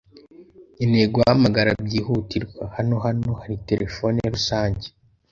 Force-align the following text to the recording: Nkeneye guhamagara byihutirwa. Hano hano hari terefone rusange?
Nkeneye 0.75 1.05
guhamagara 1.15 1.69
byihutirwa. 1.85 2.63
Hano 2.75 2.95
hano 3.05 3.31
hari 3.41 3.57
terefone 3.69 4.19
rusange? 4.33 4.87